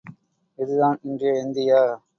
[0.59, 1.81] இது தான் இன்றைய இந்தியா?